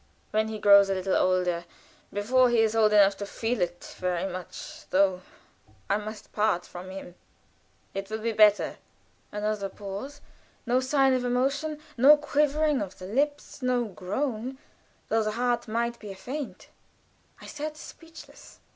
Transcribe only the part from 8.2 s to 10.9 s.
better." Another pause. No